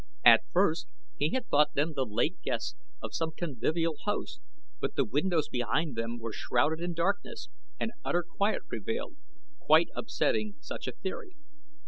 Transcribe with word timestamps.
At 0.25 0.41
first 0.51 0.87
he 1.19 1.29
had 1.29 1.45
thought 1.45 1.75
them 1.75 1.93
the 1.93 2.07
late 2.07 2.41
guests 2.41 2.73
of 3.03 3.13
some 3.13 3.33
convivial 3.37 3.97
host; 4.05 4.41
but 4.79 4.95
the 4.95 5.05
windows 5.05 5.47
behind 5.47 5.95
them 5.95 6.17
were 6.17 6.33
shrouded 6.33 6.79
in 6.79 6.95
darkness 6.95 7.49
and 7.79 7.91
utter 8.03 8.23
quiet 8.23 8.63
prevailed, 8.67 9.15
quite 9.59 9.89
upsetting 9.95 10.55
such 10.59 10.87
a 10.87 10.91
theory. 10.93 11.35